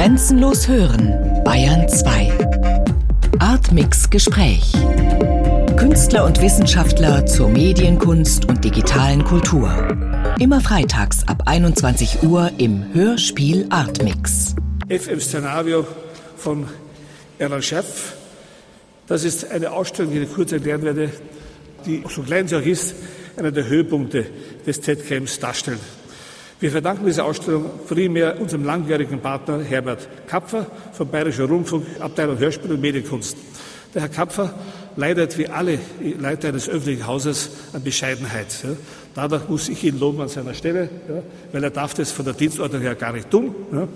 [0.00, 2.32] Grenzenlos hören, Bayern 2.
[3.38, 4.72] Artmix Gespräch.
[5.76, 9.70] Künstler und Wissenschaftler zur Medienkunst und digitalen Kultur.
[10.38, 14.54] Immer freitags ab 21 Uhr im Hörspiel Artmix.
[14.88, 15.86] FM-Szenario
[16.38, 16.66] von
[17.38, 18.14] Erland Schaff.
[19.06, 21.10] Das ist eine Ausstellung, die ich kurz erklären werde,
[21.84, 22.94] die, so klein sie auch ist,
[23.36, 24.24] einer der Höhepunkte
[24.66, 25.80] des Z-Camps darstellt.
[26.60, 32.72] Wir verdanken diese Ausstellung primär unserem langjährigen Partner Herbert Kapfer vom Bayerischen Rundfunk, Abteilung Hörspiel
[32.72, 33.34] und Medienkunst.
[33.94, 34.52] Der Herr Kapfer
[34.94, 35.78] leidet wie alle
[36.18, 38.62] Leiter eines öffentlichen Hauses an Bescheidenheit.
[38.62, 38.70] Ja.
[39.14, 42.34] Dadurch muss ich ihn loben an seiner Stelle, ja, weil er darf das von der
[42.34, 43.54] Dienstordnung her gar nicht tun.
[43.72, 43.88] Ja.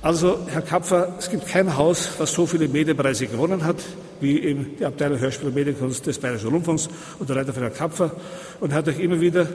[0.00, 3.82] Also, Herr Kapfer, es gibt kein Haus, was so viele Medienpreise gewonnen hat,
[4.20, 7.74] wie eben die Abteilung Hörspiel und Medienkunst des Bayerischen Rundfunks und der Leiter von Herrn
[7.74, 8.12] Kapfer
[8.60, 9.48] und hat euch immer wieder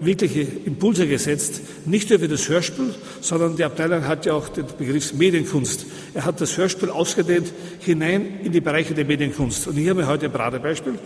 [0.00, 4.66] wirkliche Impulse gesetzt, nicht nur für das Hörspiel, sondern die Abteilung hat ja auch den
[4.78, 5.86] Begriff Medienkunst.
[6.14, 9.66] Er hat das Hörspiel ausgedehnt hinein in die Bereiche der Medienkunst.
[9.66, 10.98] Und hier haben wir heute ein Paradebeispiel,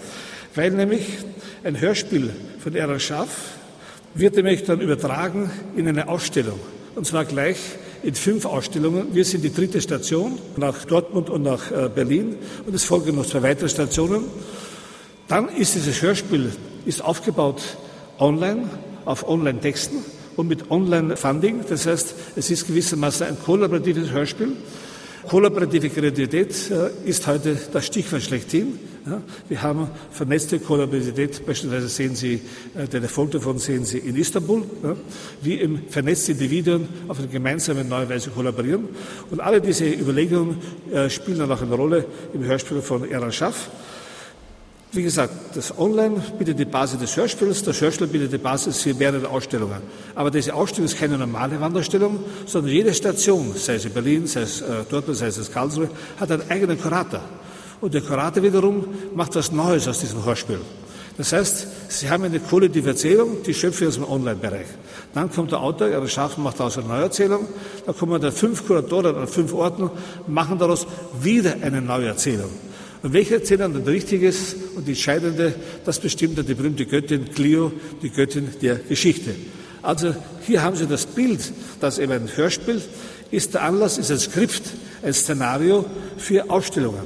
[0.55, 1.03] weil nämlich
[1.65, 3.53] ein Hörspiel von Erland Schaff
[4.15, 6.61] wird nämlich dann übertragen in eine Ausstellung.
[6.95, 7.57] Und zwar gleich
[8.03, 9.15] in fünf Ausstellungen.
[9.15, 12.37] Wir sind die dritte Station nach Dortmund und nach äh, Berlin
[12.67, 14.25] und es folgen noch zwei weitere Stationen.
[15.29, 16.51] Dann ist dieses Hörspiel
[16.85, 17.63] ist aufgebaut
[18.23, 18.71] online,
[19.05, 19.99] auf Online-Texten
[20.37, 21.65] und mit Online-Funding.
[21.69, 24.53] Das heißt, es ist gewissermaßen ein kollaboratives Hörspiel.
[25.29, 28.79] Kollaborative Kreativität äh, ist heute das Stichwort schlechthin.
[29.49, 32.41] wir haben vernetzte Kollaborativität, beispielsweise sehen Sie,
[32.75, 34.65] äh, den Erfolg davon sehen Sie in Istanbul,
[35.41, 38.89] wie im vernetzte Individuen auf eine gemeinsame neue Weise kollaborieren.
[39.31, 40.57] Und alle diese Überlegungen
[40.93, 43.71] äh, spielen dann auch eine Rolle im Hörspiel von Eran Schaff.
[44.95, 48.93] Wie gesagt, das Online bietet die Basis des Hörspiels, das Hörspiel bietet die Basis für
[48.93, 49.81] mehrere Ausstellungen.
[50.15, 54.43] Aber diese Ausstellung ist keine normale Wanderausstellung, sondern jede Station, sei es in Berlin, sei
[54.43, 55.89] es äh, Dortmund, sei es Karlsruhe,
[56.21, 57.23] hat einen eigenen Kurator.
[57.81, 60.61] Und der Kurator wiederum macht was Neues aus diesem Hörspiel.
[61.17, 64.67] Das heißt, Sie haben eine kollektive Erzählung, die schöpfen aus dem Online-Bereich.
[65.15, 67.49] Dann kommt der Autor, er schafft, macht daraus eine Neuerzählung.
[67.87, 69.91] Da kommen dann fünf Kuratoren an fünf Orten,
[70.27, 70.87] machen daraus
[71.19, 72.51] wieder eine neue Erzählung.
[73.03, 75.55] Und welcher Erzähler dann richtig ist und die entscheidende,
[75.85, 79.35] das bestimmt dann die berühmte Göttin Clio, die Göttin der Geschichte.
[79.83, 80.15] Also
[80.47, 82.81] hier haben Sie das Bild, das eben ein Hörspiel
[83.33, 84.63] ist der Anlass, ist ein Skript,
[85.03, 85.87] ein Szenario
[86.19, 87.01] für Ausstellungen.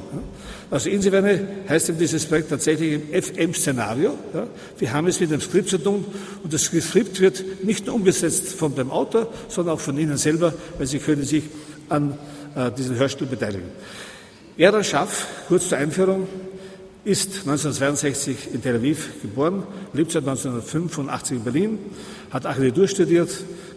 [0.71, 1.25] Also insofern
[1.69, 4.19] heißt eben dieses Projekt tatsächlich im FM-Szenario.
[4.79, 6.05] Wir haben es mit einem Skript zu tun
[6.43, 10.53] und das Skript wird nicht nur umgesetzt von dem Autor, sondern auch von Ihnen selber,
[10.77, 11.45] weil Sie können sich
[11.89, 12.19] an
[12.57, 13.69] äh, diesem Hörspiel beteiligen.
[14.59, 16.27] Erda Schaff, kurz zur Einführung,
[17.05, 21.79] ist 1962 in Tel Aviv geboren, lebt seit 1985 in Berlin,
[22.31, 23.29] hat Architektur studiert,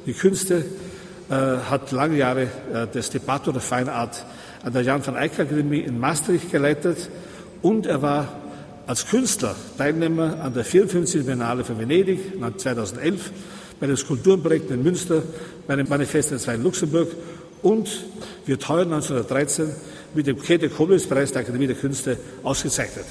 [0.06, 0.64] die Künste,
[1.30, 4.26] äh, hat lange Jahre äh, das Debatte der Fine Art
[4.64, 7.10] an der Jan van Eyck Akademie in Maastricht geleitet
[7.62, 8.30] und er war
[8.88, 11.26] als Künstler Teilnehmer an der 54.
[11.26, 12.20] Biennale von Venedig
[12.56, 13.32] 2011,
[13.82, 15.24] bei den Skulpturenprojekten in Münster,
[15.68, 17.10] bei dem Manifest in Luxemburg
[17.62, 18.06] und
[18.46, 19.72] wird heuer 1913
[20.14, 23.06] mit dem Käthe Kollwitz-Preis der Akademie der Künste ausgezeichnet.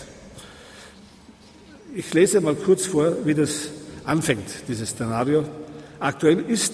[1.94, 3.70] Ich lese mal kurz vor, wie das
[4.04, 5.44] anfängt, dieses Szenario.
[6.00, 6.72] Aktuell ist,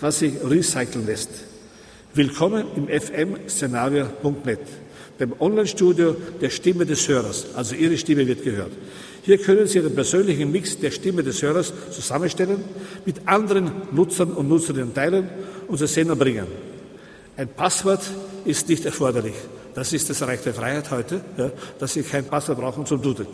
[0.00, 1.30] was sich recyceln lässt.
[2.14, 4.60] Willkommen im fm-szenario.net,
[5.20, 7.46] dem Online-Studio der Stimme des Hörers.
[7.54, 8.72] Also Ihre Stimme wird gehört.
[9.22, 12.64] Hier können Sie den persönlichen Mix der Stimme des Hörers zusammenstellen,
[13.04, 15.28] mit anderen Nutzern und Nutzerinnen teilen
[15.66, 16.46] und zur Sender bringen.
[17.36, 18.02] Ein Passwort
[18.44, 19.34] ist nicht erforderlich.
[19.74, 23.26] Das ist das Reich der Freiheit heute, ja, dass Sie kein Passwort brauchen zum Doodle.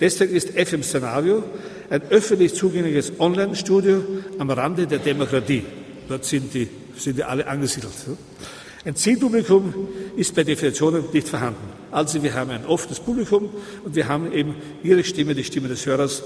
[0.00, 1.42] Deswegen ist FM Szenario
[1.90, 4.02] ein öffentlich zugängliches Online-Studio
[4.38, 5.64] am Rande der Demokratie.
[6.08, 7.92] Dort sind die, sind die alle angesiedelt.
[8.84, 9.72] Ein Zielpublikum
[10.16, 11.72] ist bei Definition nicht vorhanden.
[11.90, 13.48] Also wir haben ein offenes Publikum
[13.84, 16.22] und wir haben eben Ihre Stimme, die Stimme des Hörers.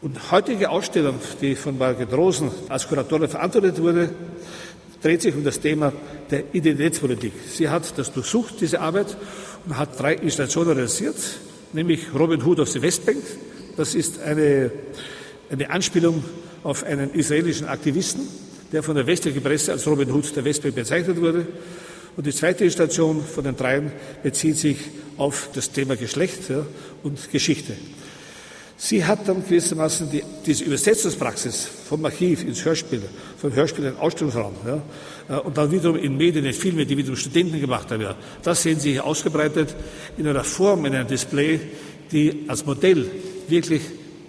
[0.00, 4.10] Und heutige Ausstellung, die von Margit Rosen als Kuratorin verantwortet wurde,
[5.02, 5.92] dreht sich um das Thema
[6.30, 7.32] der Identitätspolitik.
[7.52, 9.16] Sie hat das durchsucht, diese Arbeit,
[9.66, 11.16] und hat drei Installationen realisiert,
[11.72, 13.22] nämlich Robin Hood auf der Westbank.
[13.76, 14.70] Das ist eine,
[15.50, 16.24] eine Anspielung
[16.62, 18.22] auf einen israelischen Aktivisten,
[18.72, 21.46] der von der westlichen Presse als Robin Hood der Westbank bezeichnet wurde.
[22.16, 23.92] Und die zweite Installation von den dreien
[24.22, 24.78] bezieht sich
[25.18, 26.64] auf das Thema Geschlecht ja,
[27.02, 27.74] und Geschichte.
[28.78, 33.02] Sie hat dann gewissermaßen die, diese Übersetzungspraxis vom Archiv ins Hörspiel,
[33.38, 34.82] vom Hörspiel in den Ausstellungsraum ja,
[35.34, 38.02] äh, und dann wiederum in Medien, in Filme, die wiederum Studenten gemacht haben.
[38.02, 38.14] Ja.
[38.42, 39.74] Das sehen Sie hier ausgebreitet
[40.18, 41.58] in einer Form, in einem Display,
[42.12, 43.10] die als Modell
[43.48, 43.80] wirklich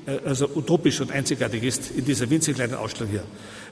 [0.06, 3.24] äh, also utopisch und einzigartig ist in dieser winzig kleinen Ausstellung hier.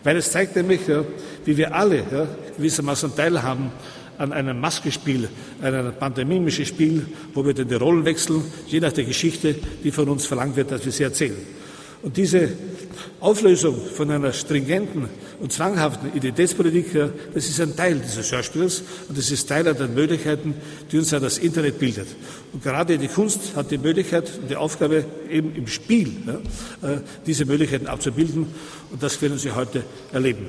[0.03, 1.05] Weil es zeigt nämlich, ja,
[1.45, 2.27] wie wir alle ja,
[2.57, 3.71] gewissermaßen teilhaben
[4.17, 5.29] an einem Maskespiel,
[5.61, 10.09] einem pantomimischen Spiel, wo wir dann die Rollen wechseln, je nach der Geschichte, die von
[10.09, 11.37] uns verlangt wird, dass wir sie erzählen.
[12.05, 12.49] Und diese
[13.19, 15.09] Auflösung von einer stringenten
[15.39, 16.93] und zwanghaften Identitätspolitik,
[17.33, 20.53] das ist ein Teil dieses Schauspiels und das ist Teil der Möglichkeiten,
[20.91, 22.07] die uns ja das Internet bildet.
[22.53, 26.11] Und gerade die Kunst hat die Möglichkeit und die Aufgabe, eben im Spiel
[26.83, 28.47] äh, diese Möglichkeiten abzubilden
[28.91, 29.83] und das können Sie heute
[30.13, 30.45] erleben.